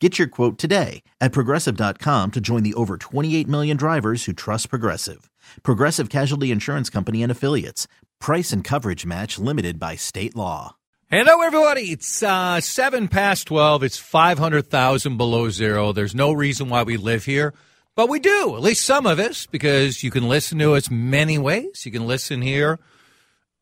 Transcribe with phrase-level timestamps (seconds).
[0.00, 4.70] Get your quote today at progressive.com to join the over 28 million drivers who trust
[4.70, 5.28] Progressive.
[5.64, 7.88] Progressive Casualty Insurance Company and Affiliates.
[8.20, 10.76] Price and coverage match limited by state law.
[11.10, 11.90] Hello, everybody.
[11.90, 13.82] It's uh, seven past twelve.
[13.82, 15.92] It's five hundred thousand below zero.
[15.92, 17.54] There's no reason why we live here,
[17.96, 18.54] but we do.
[18.54, 21.86] At least some of us, because you can listen to us many ways.
[21.86, 22.78] You can listen here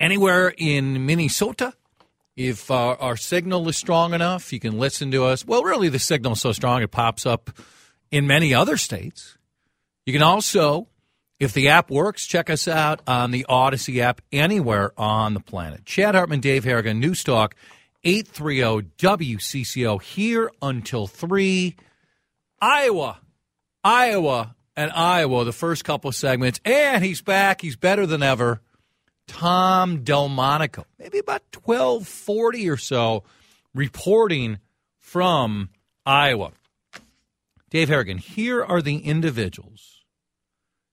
[0.00, 1.74] anywhere in Minnesota.
[2.36, 5.44] If uh, our signal is strong enough, you can listen to us.
[5.44, 7.50] Well, really, the signal is so strong it pops up
[8.10, 9.38] in many other states.
[10.04, 10.88] You can also
[11.38, 15.84] if the app works, check us out on the Audacy app anywhere on the planet.
[15.84, 17.54] Chad Hartman, Dave Harrigan, News Talk,
[18.04, 21.76] 830 WCCO, here until 3.
[22.58, 23.20] Iowa,
[23.84, 26.58] Iowa, and Iowa, the first couple segments.
[26.64, 27.60] And he's back.
[27.60, 28.62] He's better than ever.
[29.26, 33.24] Tom Delmonico, maybe about 1240 or so,
[33.74, 34.58] reporting
[34.98, 35.70] from
[36.04, 36.52] Iowa.
[37.70, 40.04] Dave Harrigan, here are the individuals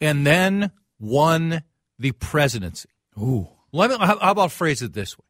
[0.00, 1.62] and then won
[1.98, 2.88] the presidency.
[3.18, 3.48] Ooh.
[3.72, 5.24] Let me, how about phrase it this way?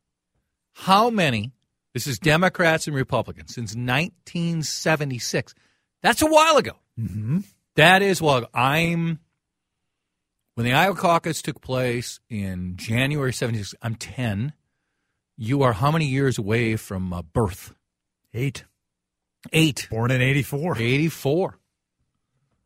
[0.72, 1.52] How many,
[1.94, 5.54] this is Democrats and Republicans, since 1976.
[6.02, 6.72] That's a while ago.
[6.98, 7.40] Mm-hmm.
[7.76, 9.20] That is while I'm,
[10.54, 14.52] when the Iowa caucus took place in January 76, I'm 10
[15.42, 17.74] you are how many years away from uh, birth?
[18.34, 18.64] Eight.
[19.54, 19.88] Eight.
[19.90, 20.76] Born in 84.
[20.76, 21.58] 84.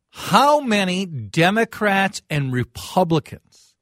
[0.09, 3.75] How many Democrats and Republicans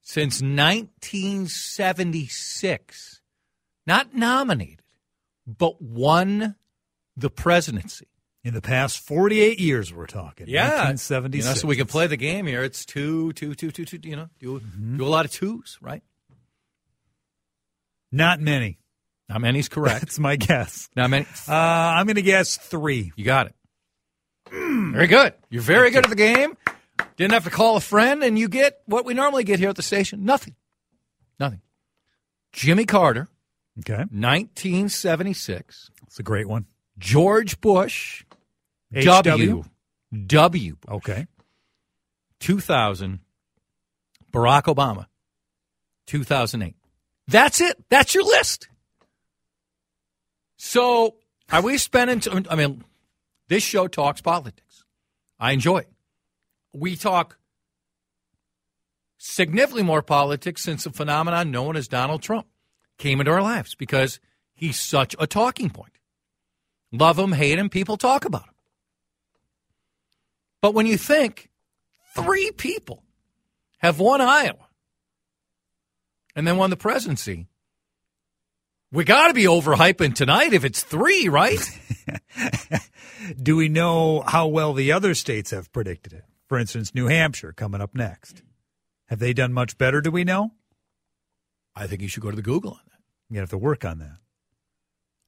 [0.00, 3.20] since 1976
[3.86, 4.82] not nominated,
[5.46, 6.56] but won
[7.16, 8.06] the presidency?
[8.44, 10.48] In the past 48 years, we're talking.
[10.48, 10.84] Yeah.
[10.84, 11.44] 1976.
[11.44, 12.64] You know, so we can play the game here.
[12.64, 14.96] It's two, two, two, two, two, you know, do, mm-hmm.
[14.96, 16.02] do a lot of twos, right?
[18.10, 18.78] Not many.
[19.28, 20.00] Not many's correct.
[20.00, 20.90] That's my guess.
[20.96, 21.24] Not many.
[21.48, 23.12] Uh, I'm going to guess three.
[23.16, 23.54] You got it.
[24.50, 25.32] Very good.
[25.48, 26.56] You're very good at the game.
[27.16, 29.76] Didn't have to call a friend, and you get what we normally get here at
[29.76, 30.54] the station nothing.
[31.38, 31.62] Nothing.
[32.52, 33.28] Jimmy Carter.
[33.80, 34.04] Okay.
[34.10, 35.90] 1976.
[36.02, 36.66] That's a great one.
[36.98, 38.24] George Bush.
[38.94, 39.02] HW?
[39.02, 39.64] W.
[40.26, 40.76] W.
[40.76, 40.94] Bush.
[40.94, 41.26] Okay.
[42.40, 43.20] 2000.
[44.32, 45.06] Barack Obama.
[46.06, 46.74] 2008.
[47.28, 47.82] That's it.
[47.88, 48.68] That's your list.
[50.56, 51.16] So,
[51.50, 52.20] are we spending?
[52.20, 52.84] T- I mean,
[53.48, 54.84] this show talks politics.
[55.38, 55.92] I enjoy it.
[56.72, 57.38] We talk
[59.18, 62.46] significantly more politics since the phenomenon known as Donald Trump
[62.98, 64.20] came into our lives because
[64.54, 65.98] he's such a talking point.
[66.92, 68.54] Love him, hate him, people talk about him.
[70.60, 71.50] But when you think
[72.14, 73.02] three people
[73.78, 74.68] have won Iowa
[76.34, 77.48] and then won the presidency.
[78.90, 81.58] We got to be overhyping tonight if it's three, right?
[83.42, 86.24] Do we know how well the other states have predicted it?
[86.48, 88.42] For instance, New Hampshire coming up next.
[89.06, 90.00] Have they done much better?
[90.00, 90.52] Do we know?
[91.74, 92.98] I think you should go to the Google on that.
[93.30, 94.18] You have to work on that.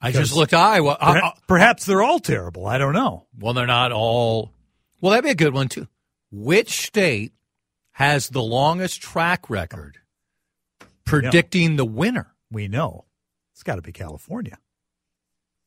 [0.01, 0.99] I just looked Iowa.
[1.01, 2.67] Perha- uh, perhaps they're all terrible.
[2.67, 3.27] I don't know.
[3.39, 4.53] Well, they're not all.
[5.01, 5.89] Well, that'd be a good one too.
[6.31, 7.33] Which state
[7.93, 9.99] has the longest track record
[11.05, 12.35] predicting the winner.
[12.51, 13.07] We know.
[13.53, 14.59] It's got to be California.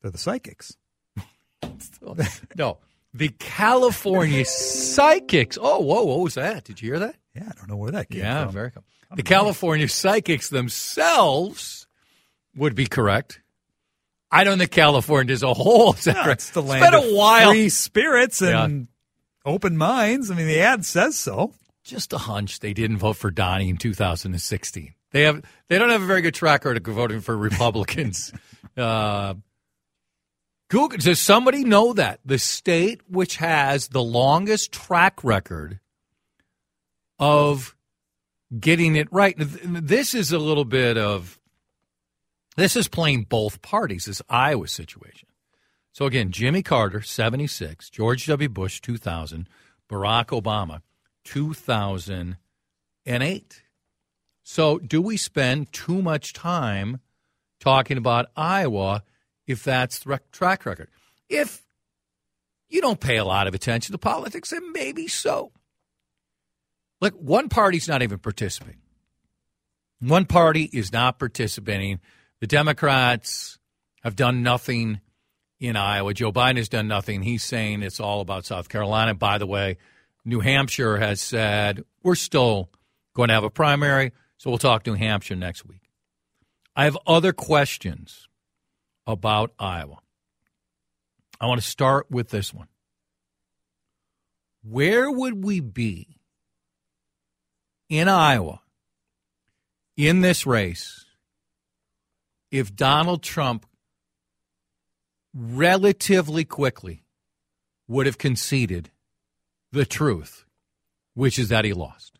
[0.02, 0.76] They're the psychics.
[2.56, 2.78] no,
[3.12, 5.58] the California psychics.
[5.60, 6.64] Oh, whoa, what was that?
[6.64, 7.16] Did you hear that?
[7.34, 8.52] Yeah, I don't know where that came yeah, from.
[8.52, 8.84] very cool.
[9.14, 11.86] The California psychics themselves
[12.56, 13.40] would be correct.
[14.30, 17.16] I don't think California as a whole is no, It's the land it's been a
[17.16, 17.50] while.
[17.50, 19.50] free spirits and yeah.
[19.50, 20.30] open minds.
[20.30, 21.54] I mean, the ad says so.
[21.84, 24.94] Just a hunch they didn't vote for Donnie in 2016.
[25.10, 28.32] They have they don't have a very good track record of voting for Republicans.
[28.76, 29.34] uh,
[30.68, 32.20] Google, does somebody know that?
[32.26, 35.80] The state which has the longest track record
[37.18, 37.74] of
[38.58, 39.34] getting it right.
[39.38, 41.38] This is a little bit of,
[42.56, 45.28] this is playing both parties, this Iowa situation.
[45.92, 48.48] So again, Jimmy Carter, 76, George W.
[48.48, 49.48] Bush, 2000,
[49.88, 50.82] Barack Obama,
[51.24, 53.62] 2008.
[54.44, 57.00] So do we spend too much time
[57.60, 59.02] talking about Iowa
[59.46, 60.88] if that's the track record?
[61.28, 61.64] If
[62.68, 65.52] you don't pay a lot of attention to politics, then maybe so.
[67.00, 68.80] Look, one party's not even participating.
[70.00, 72.00] One party is not participating.
[72.40, 73.58] The Democrats
[74.02, 75.00] have done nothing
[75.60, 76.14] in Iowa.
[76.14, 77.22] Joe Biden has done nothing.
[77.22, 79.14] He's saying it's all about South Carolina.
[79.14, 79.76] By the way,
[80.24, 82.70] New Hampshire has said we're still
[83.14, 85.82] going to have a primary, so we'll talk New Hampshire next week.
[86.76, 88.28] I have other questions
[89.06, 89.98] about Iowa.
[91.40, 92.68] I want to start with this one.
[94.62, 96.17] Where would we be
[97.88, 98.60] in Iowa
[99.96, 101.04] in this race
[102.50, 103.66] if Donald Trump
[105.34, 107.04] relatively quickly
[107.86, 108.90] would have conceded
[109.72, 110.44] the truth,
[111.14, 112.18] which is that he lost.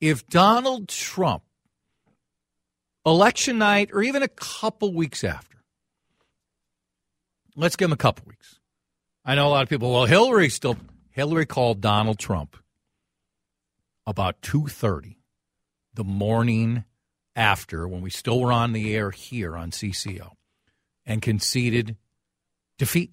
[0.00, 1.42] If Donald Trump,
[3.04, 5.58] election night or even a couple weeks after,
[7.56, 8.60] let's give him a couple weeks.
[9.24, 10.76] I know a lot of people, well, Hillary still,
[11.10, 12.56] Hillary called Donald Trump
[14.08, 15.16] about 2.30
[15.92, 16.84] the morning
[17.36, 20.30] after when we still were on the air here on CCO
[21.04, 21.94] and conceded
[22.78, 23.12] defeat.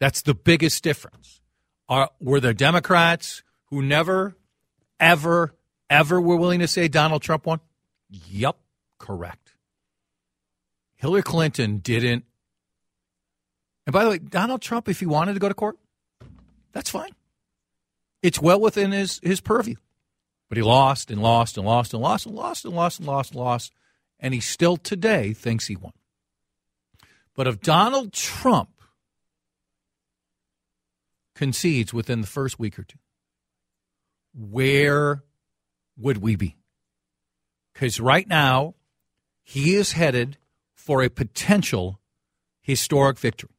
[0.00, 1.40] That's the biggest difference.
[1.88, 4.36] Are, were there Democrats who never,
[4.98, 5.54] ever,
[5.88, 7.60] ever were willing to say Donald Trump won?
[8.10, 8.56] Yep,
[8.98, 9.52] correct.
[10.96, 12.24] Hillary Clinton didn't.
[13.86, 15.78] And by the way, Donald Trump, if he wanted to go to court,
[16.72, 17.12] that's fine.
[18.26, 19.76] It's well within his, his purview.
[20.48, 23.30] But he lost and lost and lost and lost and lost and lost and lost
[23.30, 23.72] and lost.
[24.18, 25.92] And he still today thinks he won.
[27.36, 28.82] But if Donald Trump
[31.36, 32.98] concedes within the first week or two,
[34.34, 35.22] where
[35.96, 36.56] would we be?
[37.74, 38.74] Because right now,
[39.44, 40.36] he is headed
[40.74, 42.00] for a potential
[42.60, 43.54] historic victory.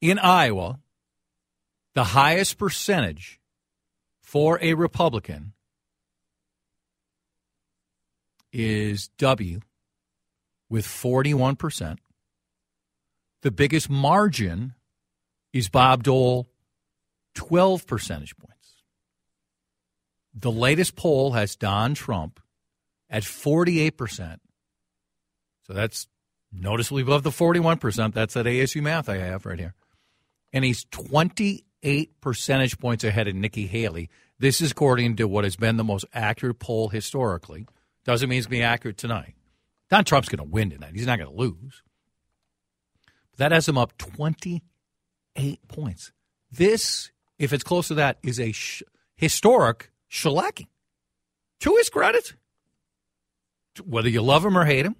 [0.00, 0.78] In Iowa,
[1.94, 3.40] the highest percentage
[4.24, 5.52] for a Republican
[8.52, 9.60] is W
[10.70, 11.98] with 41%.
[13.42, 14.74] The biggest margin
[15.52, 16.48] is Bob Dole
[17.34, 18.82] 12 percentage points.
[20.34, 22.40] The latest poll has Don Trump
[23.10, 24.38] at 48%.
[25.66, 26.08] So that's
[26.50, 28.14] noticeably above the 41%.
[28.14, 29.74] That's that ASU math I have right here.
[30.52, 31.64] And he's 28
[32.20, 34.10] percentage points ahead of Nikki Haley.
[34.38, 37.66] This is according to what has been the most accurate poll historically.
[38.04, 39.34] Doesn't mean it's going to be accurate tonight.
[39.90, 40.92] Don Trump's going to win tonight.
[40.94, 41.82] He's not going to lose.
[43.36, 46.12] That has him up 28 points.
[46.50, 48.82] This if it's close to that, is a sh-
[49.16, 50.68] historic shellacking.
[51.60, 52.34] To his credit,
[53.84, 54.96] whether you love him or hate him,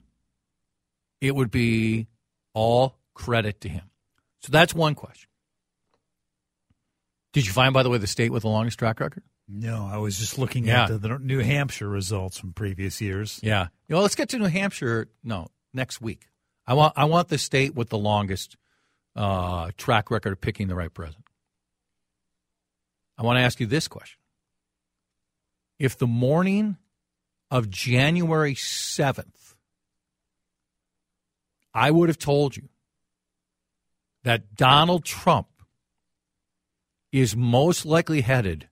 [1.20, 2.06] it would be
[2.52, 3.90] all credit to him.
[4.40, 5.28] So that's one question.
[7.34, 9.22] Did you find, by the way, the state with the longest track record?
[9.48, 10.84] No, I was just looking Yeah.
[10.84, 13.40] at the, the New Hampshire results from previous years.
[13.42, 13.66] Yeah.
[13.88, 15.08] You know, let's get to New Hampshire.
[15.22, 16.28] No, next week.
[16.66, 18.56] I want I want the state with the longest
[19.14, 21.26] uh, track record of picking the right president.
[23.18, 24.18] I want to ask you this question.
[25.78, 26.78] If the morning
[27.50, 29.54] of January 7th,
[31.74, 32.68] I would have told you
[34.22, 35.48] that Donald Trump
[37.14, 38.68] is most likely headed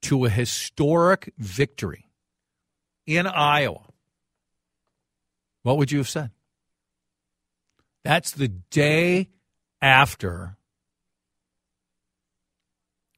[0.00, 2.06] to a historic victory
[3.08, 3.82] in Iowa,
[5.64, 6.30] what would you have said?
[8.04, 9.30] That's the day
[9.82, 10.56] after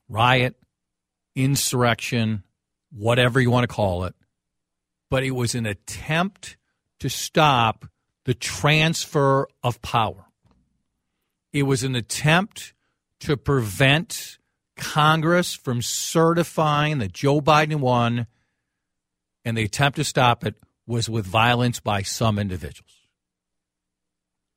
[0.08, 0.56] riot,
[1.36, 2.42] insurrection,
[2.90, 4.14] whatever you want to call it.
[5.10, 6.56] But it was an attempt
[7.00, 7.84] to stop
[8.24, 10.24] the transfer of power.
[11.52, 12.72] It was an attempt
[13.20, 14.38] to prevent
[14.78, 18.26] Congress from certifying that Joe Biden won,
[19.44, 20.54] and the attempt to stop it
[20.87, 22.92] was with violence by some individuals.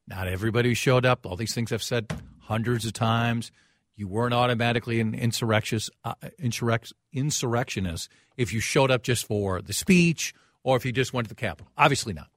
[0.08, 1.25] Not everybody who showed up.
[1.25, 3.51] All these things I've said hundreds of times.
[3.96, 9.74] You weren't automatically an insurrectionist, uh, insurrect, insurrectionist if you showed up just for the
[9.74, 11.72] speech or if you just went to the Capitol.
[11.78, 12.28] Obviously not.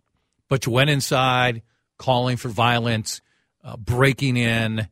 [0.49, 1.63] But you went inside
[1.99, 3.21] calling for violence.
[3.65, 4.87] uh, breaking in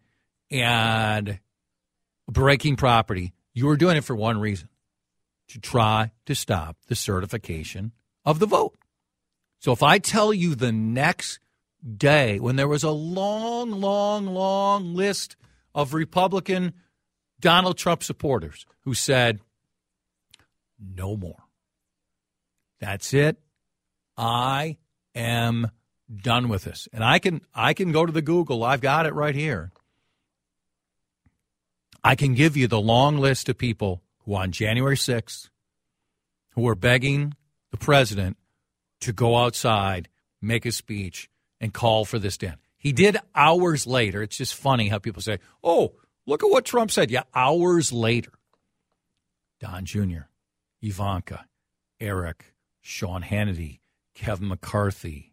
[0.50, 1.38] and
[2.28, 4.68] breaking property, you were doing it for one reason
[5.48, 7.92] to try to stop the certification
[8.24, 8.76] of the vote.
[9.58, 11.38] So if I tell you the next
[11.96, 15.36] day when there was a long, long, long list
[15.74, 16.72] of Republican
[17.40, 19.40] Donald Trump supporters who said,
[20.78, 21.44] no more.
[22.80, 23.36] That's it.
[24.16, 24.78] I
[25.14, 25.70] am
[26.14, 26.88] done with this.
[26.92, 28.64] And I can I can go to the Google.
[28.64, 29.70] I've got it right here.
[32.04, 35.48] I can give you the long list of people who on January 6th
[36.50, 37.34] who were begging
[37.70, 38.36] the president
[39.00, 40.08] to go outside,
[40.40, 41.30] make a speech,
[41.60, 42.56] and call for this Dan.
[42.76, 44.22] He did hours later.
[44.22, 45.94] It's just funny how people say, oh,
[46.26, 47.10] look at what Trump said.
[47.10, 48.32] Yeah, hours later.
[49.60, 50.26] Don Jr.,
[50.80, 51.46] Ivanka,
[52.00, 53.78] Eric, Sean Hannity,
[54.14, 55.32] Kevin McCarthy,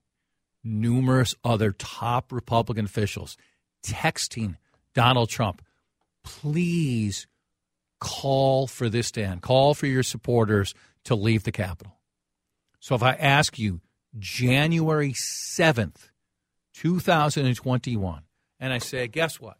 [0.63, 3.35] numerous other top Republican officials
[3.83, 4.57] texting
[4.93, 5.63] Donald Trump,
[6.23, 7.27] please
[7.99, 10.73] call for this Dan, call for your supporters
[11.05, 11.97] to leave the Capitol.
[12.79, 13.81] So if I ask you
[14.17, 16.09] January 7th,
[16.73, 18.21] 2021,
[18.59, 19.57] and I say, guess what?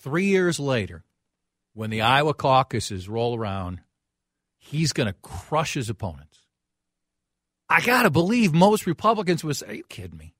[0.00, 1.04] Three years later,
[1.74, 3.80] when the Iowa caucuses roll around,
[4.58, 6.40] he's going to crush his opponents.
[7.68, 10.34] I got to believe most Republicans would say, Are you kidding me?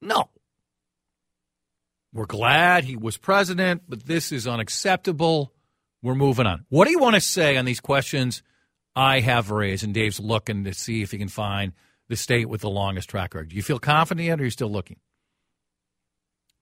[0.00, 0.28] No.
[2.12, 5.52] We're glad he was president, but this is unacceptable.
[6.02, 6.66] We're moving on.
[6.68, 8.42] What do you want to say on these questions
[8.94, 9.82] I have raised?
[9.84, 11.72] And Dave's looking to see if he can find
[12.08, 13.48] the state with the longest track record.
[13.50, 14.98] Do you feel confident yet, or are you still looking?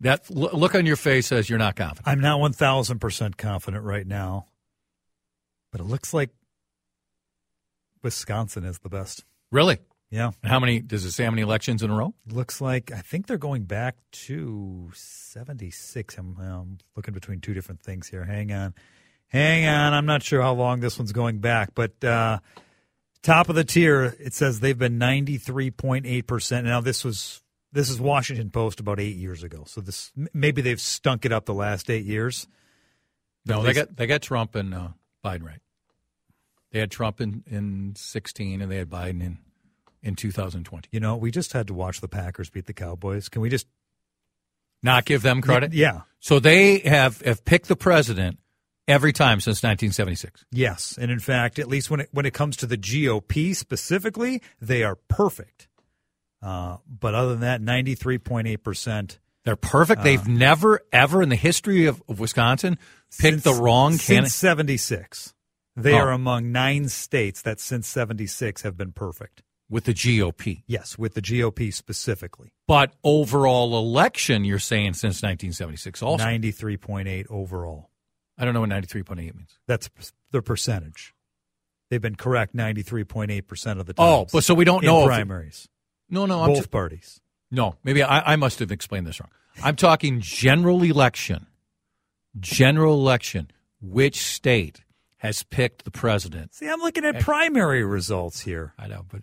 [0.01, 2.07] That look on your face says you're not confident.
[2.07, 4.47] I'm not 1,000% confident right now,
[5.73, 6.31] but it looks like
[8.03, 9.25] Wisconsin is the best.
[9.51, 9.79] Really?
[10.11, 10.33] Yeah.
[10.43, 12.15] How many, does it say how many elections in a row?
[12.27, 16.19] Looks like, I think they're going back to 76.
[16.19, 18.25] I'm, I'm looking between two different things here.
[18.25, 18.75] Hang on.
[19.29, 19.95] Hang on.
[19.95, 22.41] I'm not sure how long this one's going back, but uh,
[23.23, 26.65] top of the tier, it says they've been 93.8%.
[26.65, 27.41] Now, this was
[27.73, 29.65] this is Washington Post about eight years ago.
[29.67, 32.49] So this maybe they've stunk it up the last eight years.
[33.47, 34.89] No, they got they got Trump and uh,
[35.25, 35.61] Biden right.
[36.73, 39.39] They had Trump in in sixteen, and they had Biden in
[40.03, 40.89] in two thousand twenty.
[40.93, 43.29] You know, we just had to watch the Packers beat the Cowboys.
[43.29, 43.67] Can we just
[44.83, 45.73] not give them credit?
[45.73, 46.03] Yeah.
[46.21, 48.39] So they have have picked the president
[48.89, 50.45] every time since 1976.
[50.51, 54.43] Yes, and in fact, at least when it when it comes to the GOP specifically,
[54.61, 55.69] they are perfect.
[56.43, 59.19] Uh, but other than that, 93.8%.
[59.45, 60.03] They're perfect.
[60.03, 62.79] They've uh, never, ever in the history of, of Wisconsin
[63.19, 64.31] picked since, the wrong candidate.
[64.31, 65.35] Since 76.
[65.77, 65.99] They oh.
[65.99, 69.43] are among nine states that since 76 have been perfect.
[69.71, 70.65] With the GOP?
[70.67, 72.53] Yes, with the GOP specifically.
[72.67, 76.25] But overall election, you're saying since 1976 also?
[76.25, 77.89] 93.8 overall.
[78.37, 79.59] I don't know what 93.8 means.
[79.69, 79.89] That's
[80.33, 81.15] the percentage.
[81.89, 84.07] They've been correct 93.8% of the time.
[84.07, 85.69] Oh, but so we don't know primaries.
[86.09, 87.21] No, no, I'm both just, parties.
[87.51, 89.31] No, maybe I, I must have explained this wrong.
[89.63, 91.47] I'm talking general election.
[92.39, 93.51] General election.
[93.81, 94.83] Which state
[95.19, 96.55] has picked the president?
[96.55, 98.73] See, I'm looking at primary results here.
[98.79, 99.23] I know, but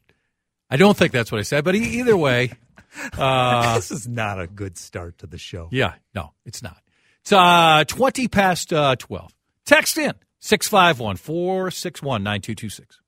[0.69, 1.63] I don't think that's what I said.
[1.63, 2.51] But either way,
[3.17, 5.69] uh, this is not a good start to the show.
[5.71, 6.81] Yeah, no, it's not.
[7.21, 9.33] It's uh, 20 past uh, 12.
[9.65, 13.01] Text in 651 461 9226.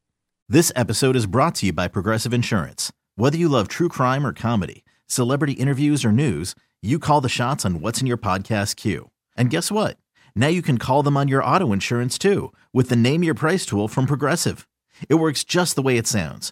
[0.47, 2.91] This episode is brought to you by Progressive Insurance.
[3.15, 7.65] Whether you love true crime or comedy, celebrity interviews or news, you call the shots
[7.65, 9.11] on what's in your podcast queue.
[9.37, 9.97] And guess what?
[10.35, 13.65] Now you can call them on your auto insurance too with the Name Your Price
[13.65, 14.67] tool from Progressive.
[15.07, 16.51] It works just the way it sounds.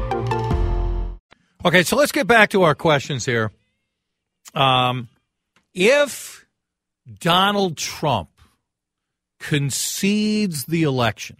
[1.63, 3.51] Okay, so let's get back to our questions here.
[4.55, 5.09] Um,
[5.75, 6.43] if
[7.19, 8.29] Donald Trump
[9.39, 11.37] concedes the election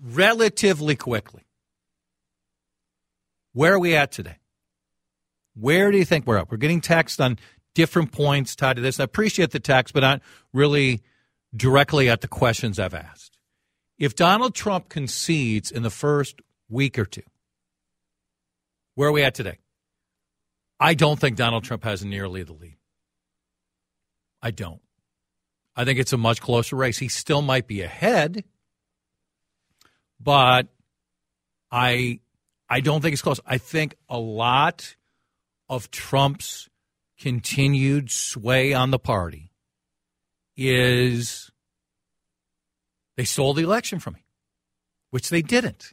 [0.00, 1.42] relatively quickly,
[3.54, 4.36] where are we at today?
[5.56, 6.48] Where do you think we're at?
[6.48, 7.38] We're getting text on
[7.74, 9.00] different points tied to this.
[9.00, 11.02] I appreciate the text, but not really
[11.56, 13.36] directly at the questions I've asked.
[13.98, 17.22] If Donald Trump concedes in the first week or two,
[18.96, 19.58] where are we at today?
[20.80, 22.78] I don't think Donald Trump has nearly the lead.
[24.42, 24.80] I don't.
[25.76, 26.98] I think it's a much closer race.
[26.98, 28.44] He still might be ahead,
[30.18, 30.68] but
[31.70, 32.20] I
[32.68, 33.40] I don't think it's close.
[33.46, 34.96] I think a lot
[35.68, 36.68] of Trump's
[37.18, 39.52] continued sway on the party
[40.56, 41.50] is
[43.16, 44.24] they stole the election from me,
[45.10, 45.92] which they didn't.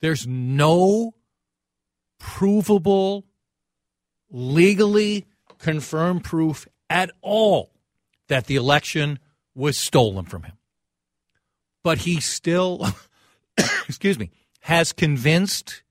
[0.00, 1.14] There's no
[2.22, 3.26] provable,
[4.30, 5.26] legally
[5.58, 7.72] confirmed proof at all
[8.28, 9.18] that the election
[9.56, 10.56] was stolen from him.
[11.82, 12.86] But he still,
[13.88, 15.82] excuse me, has convinced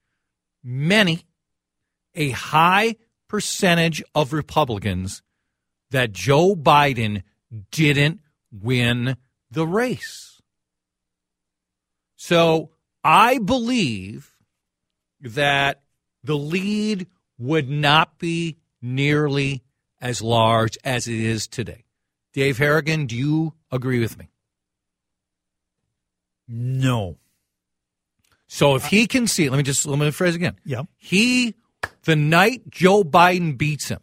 [0.64, 1.26] many,
[2.14, 2.96] a high
[3.28, 5.22] percentage of Republicans,
[5.90, 7.24] that Joe Biden
[7.70, 8.20] didn't
[8.50, 9.18] win
[9.50, 10.40] the race.
[12.16, 12.70] So
[13.04, 14.32] I believe
[15.20, 15.82] that
[16.24, 17.06] the lead
[17.38, 19.62] would not be nearly
[20.00, 21.84] as large as it is today.
[22.32, 24.30] Dave Harrigan, do you agree with me?
[26.48, 27.16] No.
[28.46, 30.56] So if he can see, let me just let me phrase again.
[30.64, 30.82] Yeah.
[30.98, 31.54] He,
[32.04, 34.00] the night Joe Biden beats him,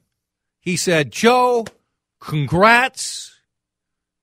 [0.60, 1.66] he said, Joe,
[2.20, 3.40] congrats,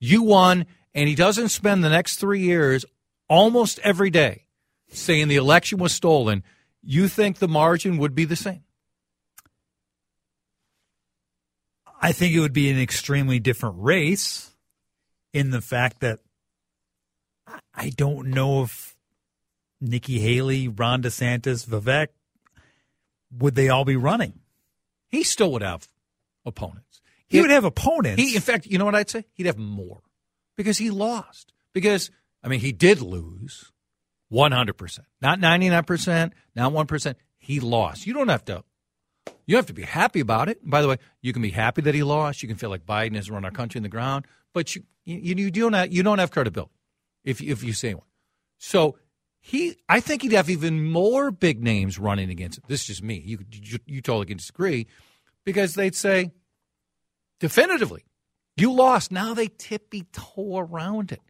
[0.01, 0.67] you won.
[0.95, 2.87] And he doesn't spend the next three years
[3.29, 4.47] almost every day
[4.89, 6.43] saying the election was stolen.
[6.89, 8.63] You think the margin would be the same?
[12.01, 14.53] I think it would be an extremely different race
[15.33, 16.21] in the fact that
[17.75, 18.95] I don't know if
[19.81, 22.09] Nikki Haley, Ron DeSantis, Vivek,
[23.37, 24.39] would they all be running?
[25.09, 25.89] He still would have
[26.45, 27.01] opponents.
[27.27, 28.23] He would have opponents.
[28.23, 29.25] He, in fact, you know what I'd say?
[29.33, 30.03] He'd have more
[30.57, 31.53] because he lost.
[31.73, 32.13] Because
[32.45, 33.73] I mean, he did lose
[34.29, 37.19] one hundred percent, not ninety nine percent, not one percent.
[37.39, 38.07] He lost.
[38.07, 38.65] You don't have to.
[39.47, 40.69] You have to be happy about it.
[40.69, 42.43] by the way, you can be happy that he lost.
[42.43, 45.37] You can feel like Biden has run our country in the ground, but you you,
[45.37, 46.73] you don't have, you don't have credibility
[47.25, 48.07] if if you say one.
[48.59, 48.97] So
[49.39, 52.65] he, I think he'd have even more big names running against him.
[52.67, 53.23] This is just me.
[53.25, 54.89] You you, you totally can disagree
[55.45, 56.33] because they'd say
[57.39, 58.05] definitively,
[58.57, 59.13] you lost.
[59.13, 61.23] Now they tippy toe around it.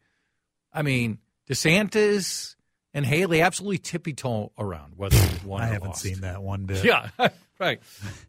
[0.72, 1.18] I mean,
[1.50, 2.55] DeSantis
[2.96, 5.62] and Haley absolutely tippy toe around whether he won.
[5.62, 6.00] I haven't lost.
[6.02, 6.82] seen that one bit.
[6.82, 7.10] Yeah,
[7.60, 7.80] right.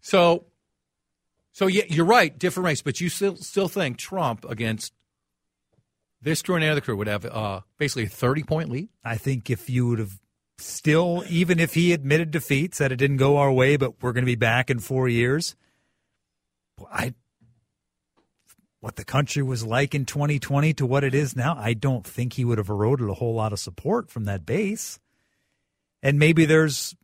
[0.01, 0.45] So,
[1.53, 2.37] so yeah, you're right.
[2.37, 4.93] Different race, but you still still think Trump against
[6.21, 8.89] this crew and any other crew would have uh, basically a 30 point lead.
[9.05, 10.19] I think if you would have
[10.57, 14.25] still, even if he admitted defeat, said it didn't go our way, but we're going
[14.25, 15.55] to be back in four years,
[16.91, 17.13] I
[18.87, 22.31] what the country was like in 2020 to what it is now, I don't think
[22.31, 24.97] he would have eroded a whole lot of support from that base.
[26.01, 26.95] And maybe there's,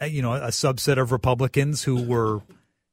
[0.00, 2.42] uh, you know, a subset of Republicans who were,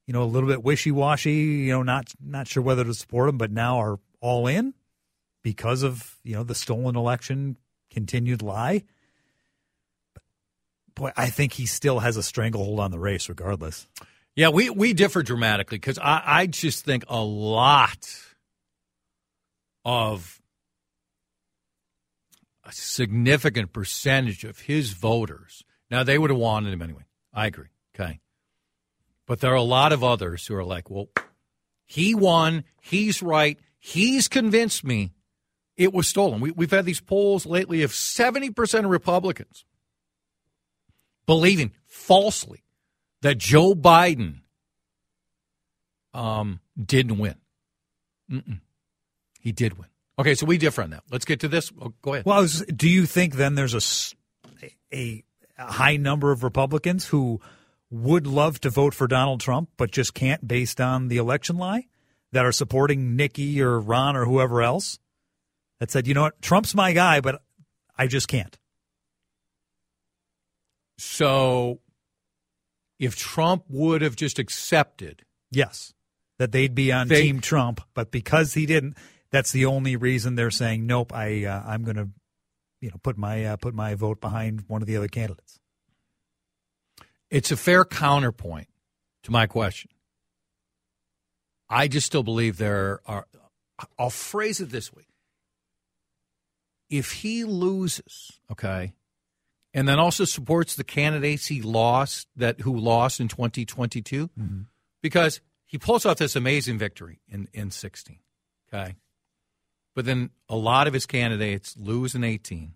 [0.08, 3.30] you know, a little bit wishy washy, you know, not not sure whether to support
[3.30, 4.74] him, but now are all in
[5.44, 7.56] because of you know the stolen election,
[7.92, 8.84] continued lie.
[10.16, 10.24] But
[10.96, 13.88] Boy, I think he still has a stranglehold on the race, regardless.
[14.38, 18.08] Yeah, we, we differ dramatically because I, I just think a lot
[19.84, 20.40] of
[22.64, 25.64] a significant percentage of his voters.
[25.90, 27.02] Now, they would have wanted him anyway.
[27.34, 27.70] I agree.
[27.96, 28.20] Okay.
[29.26, 31.10] But there are a lot of others who are like, well,
[31.84, 32.64] he won.
[32.80, 33.58] He's right.
[33.80, 35.14] He's convinced me
[35.78, 36.42] it was stolen.
[36.42, 39.66] We, we've had these polls lately of 70% of Republicans
[41.26, 42.62] believing falsely
[43.22, 44.42] that Joe Biden
[46.14, 47.36] um, didn't win.
[48.32, 48.62] Mm-mm.
[49.40, 49.88] He did win.
[50.20, 51.04] Okay, so we differ on that.
[51.12, 51.72] Let's get to this.
[51.80, 52.26] Oh, go ahead.
[52.26, 55.24] Well, was, do you think then there's a, a
[55.58, 57.42] a high number of Republicans who
[57.90, 61.88] would love to vote for Donald Trump, but just can't based on the election lie
[62.32, 65.00] that are supporting Nikki or Ron or whoever else
[65.80, 67.42] that said, you know what, Trump's my guy, but
[67.98, 68.58] I just can't.
[70.98, 71.80] So
[73.00, 75.24] if Trump would have just accepted.
[75.52, 75.94] Yes,
[76.40, 78.98] that they'd be on They- Team Trump, but because he didn't,
[79.32, 81.14] that's the only reason they're saying nope.
[81.14, 82.10] I uh, I'm going to,
[82.82, 85.60] you know, put my uh, put my vote behind one of the other candidates.
[87.30, 88.68] It's a fair counterpoint
[89.24, 89.92] to my question.
[91.70, 93.28] I just still believe there are.
[94.00, 95.08] I'll phrase it this way:
[96.90, 98.94] if he loses, okay,
[99.78, 104.62] and then also supports the candidates he lost that who lost in 2022, mm-hmm.
[105.04, 108.18] because he pulls off this amazing victory in in 16,
[108.74, 108.96] okay,
[109.94, 112.74] but then a lot of his candidates lose in 18,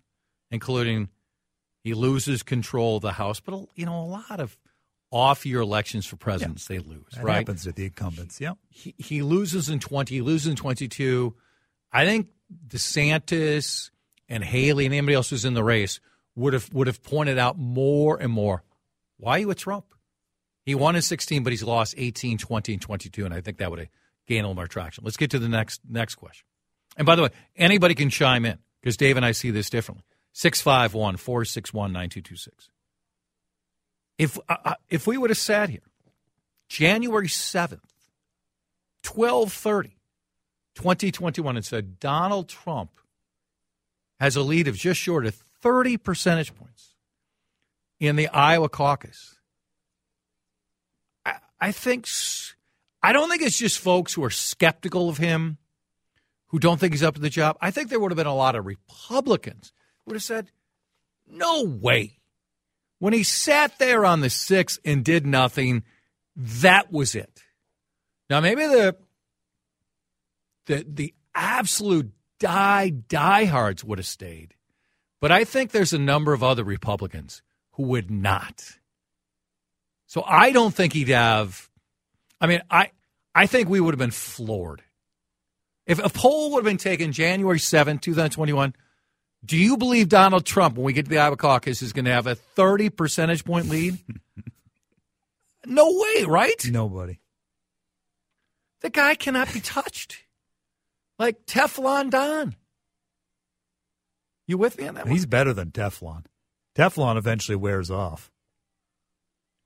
[0.52, 1.08] including
[1.82, 4.56] he loses control of the House, but you know a lot of
[5.10, 7.34] off-year elections for presidents they lose, That right?
[7.38, 8.40] happens to the incumbents.
[8.40, 8.56] Yep.
[8.70, 11.34] He, he loses in twenty, he loses in twenty-two.
[11.92, 12.28] I think
[12.68, 13.90] DeSantis
[14.28, 15.98] and Haley and anybody else who's in the race
[16.34, 18.62] would have would have pointed out more and more.
[19.18, 19.86] Why are you with Trump?
[20.64, 23.70] He won in 16, but he's lost 18, 20, and 22, and I think that
[23.70, 23.88] would have
[24.26, 25.04] gained a little more traction.
[25.04, 26.46] Let's get to the next next question.
[26.96, 30.04] And by the way, anybody can chime in because Dave and I see this differently.
[30.34, 32.70] 651 461 9226.
[34.18, 35.80] If, uh, uh, if we would have sat here
[36.68, 37.80] January 7th,
[39.04, 39.96] 1230,
[40.74, 42.90] 2021, and said Donald Trump
[44.20, 46.94] has a lead of just short of 30 percentage points
[48.00, 49.36] in the Iowa caucus,
[51.24, 52.06] I, I think,
[53.02, 55.58] I don't think it's just folks who are skeptical of him,
[56.48, 57.56] who don't think he's up to the job.
[57.60, 60.50] I think there would have been a lot of Republicans who would have said,
[61.26, 62.18] no way.
[62.98, 65.82] When he sat there on the six and did nothing,
[66.36, 67.42] that was it.
[68.30, 68.96] Now maybe the
[70.66, 74.54] the the absolute die diehards would have stayed,
[75.22, 77.42] but I think there's a number of other Republicans
[77.74, 78.76] who would not.
[80.08, 81.70] So I don't think he'd have.
[82.40, 82.90] I mean, I
[83.32, 84.82] I think we would have been floored
[85.86, 88.74] if a poll would have been taken January seventh, two 2021.
[89.44, 92.12] Do you believe Donald Trump, when we get to the Iowa caucus, is going to
[92.12, 93.98] have a 30 percentage point lead?
[95.66, 96.66] no way, right?
[96.68, 97.20] Nobody.
[98.80, 100.18] The guy cannot be touched.
[101.16, 102.56] Like Teflon Don.
[104.46, 105.12] You with me on that one?
[105.12, 106.24] He's better than Teflon.
[106.76, 108.30] Teflon eventually wears off.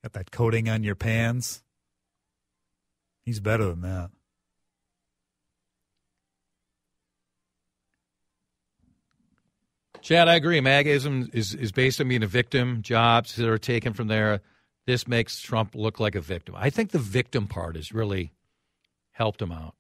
[0.03, 1.63] Got that coating on your pans.
[3.25, 4.11] He's better than that.
[10.01, 10.61] Chad, I agree.
[10.61, 12.83] MAGAism is, is based on being a victim.
[12.83, 14.41] Jobs that are taken from there.
[14.87, 16.55] This makes Trump look like a victim.
[16.57, 18.33] I think the victim part has really
[19.11, 19.75] helped him out.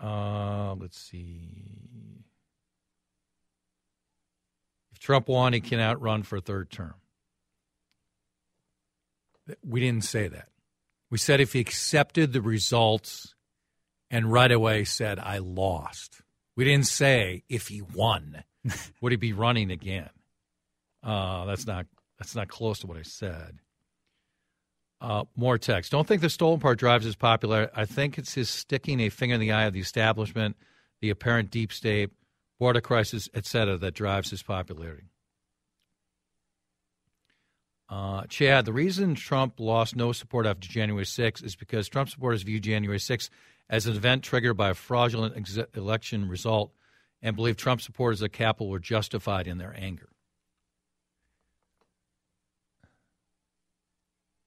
[0.00, 2.24] Uh, let's see.
[4.92, 6.94] If Trump won, he cannot run for a third term.
[9.66, 10.48] We didn't say that.
[11.10, 13.34] We said if he accepted the results
[14.10, 16.22] and right away said, I lost.
[16.56, 18.44] We didn't say if he won,
[19.00, 20.10] would he be running again?
[21.02, 21.86] Uh, that's not
[22.18, 23.58] that's not close to what I said.
[25.04, 25.92] Uh, more text.
[25.92, 27.70] Don't think the stolen part drives his popularity.
[27.76, 30.56] I think it's his sticking a finger in the eye of the establishment,
[31.02, 32.08] the apparent deep state,
[32.58, 35.10] border crisis, etc., that drives his popularity.
[37.90, 42.40] Uh, Chad, the reason Trump lost no support after January 6th is because Trump supporters
[42.40, 43.28] view January 6th
[43.68, 46.72] as an event triggered by a fraudulent ex- election result
[47.20, 50.08] and believe Trump supporters at Capitol were justified in their anger.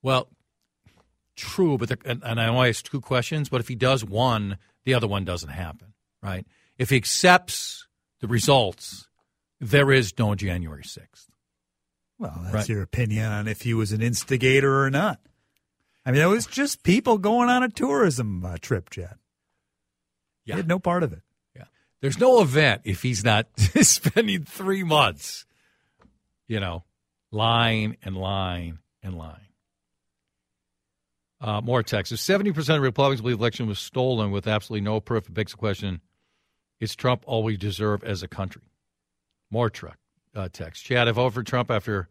[0.02, 0.30] Well,
[1.38, 3.47] true, but the, and, and I only asked two questions.
[3.47, 6.45] But if he does one, the other one doesn't happen, right?
[6.78, 7.88] If he accepts
[8.19, 9.08] the results,
[9.62, 11.30] there is no January sixth.
[12.19, 12.69] Well, that's Right.
[12.69, 15.19] your opinion on if he was an instigator or not.
[16.06, 19.15] I mean, it was just people going on a tourism uh, trip, Chad.
[20.45, 20.56] He Yeah.
[20.58, 21.21] had no part of it.
[21.56, 21.65] Yeah.
[22.02, 23.47] There's no event if he's not
[23.82, 25.45] spending three months,
[26.47, 26.86] you know,
[27.32, 29.46] lying and lying and lying.
[31.39, 32.12] Uh, more text.
[32.12, 35.52] If 70% of Republicans believe the election was stolen with absolutely no proof, it begs
[35.52, 36.02] the question
[36.80, 38.62] is Trump all we deserve as a country?
[39.50, 39.97] More truck,
[40.36, 40.84] uh, text.
[40.86, 42.10] Chad, I voted for Trump after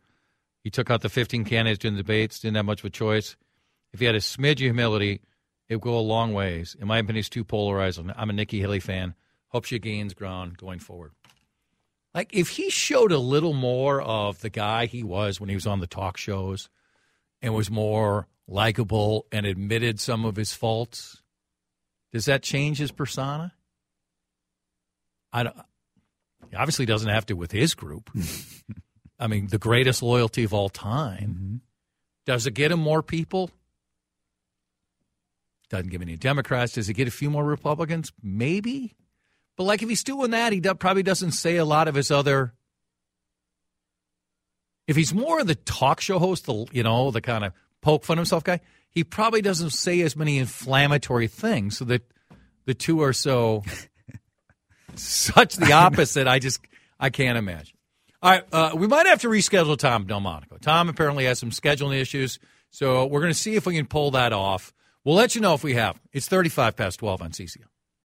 [0.64, 3.36] he took out the 15 candidates in the debates, didn't have much of a choice.
[3.92, 5.20] If he had a smidge of humility,
[5.68, 6.76] it would go a long ways.
[6.80, 8.00] In my opinion, he's too polarized.
[8.16, 9.14] I'm a Nikki Haley fan.
[9.48, 11.12] Hope she gains ground going forward.
[12.14, 15.66] Like if he showed a little more of the guy he was when he was
[15.66, 16.68] on the talk shows
[17.42, 21.22] and was more likable and admitted some of his faults,
[22.12, 23.52] does that change his persona?
[25.32, 25.56] I don't,
[26.50, 28.10] he obviously doesn't have to with his group.
[29.18, 31.34] I mean, the greatest loyalty of all time.
[31.34, 31.56] Mm-hmm.
[32.26, 33.50] Does it get him more people?
[35.68, 36.72] Doesn't give any Democrats.
[36.72, 38.12] Does it get a few more Republicans?
[38.22, 38.94] Maybe.
[39.56, 42.52] But like if he's doing that, he probably doesn't say a lot of his other.
[44.86, 47.52] If he's more of the talk show host, the you know the kind of
[47.86, 52.02] poke fun himself guy, he probably doesn't say as many inflammatory things, so that
[52.64, 53.62] the two are so
[54.96, 56.26] such the opposite.
[56.26, 56.60] I just
[56.98, 57.76] I can't imagine.
[58.20, 60.60] All right, uh, we might have to reschedule Tom Delmonico.
[60.60, 64.10] Tom apparently has some scheduling issues, so we're going to see if we can pull
[64.10, 64.72] that off.
[65.04, 66.00] We'll let you know if we have.
[66.12, 67.66] It's thirty-five past twelve on CCO.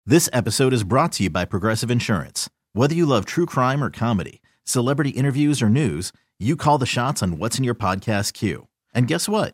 [0.06, 2.50] This episode is brought to you by Progressive Insurance.
[2.72, 7.22] Whether you love true crime or comedy, celebrity interviews or news, you call the shots
[7.22, 8.68] on what's in your podcast queue.
[8.94, 9.54] And guess what?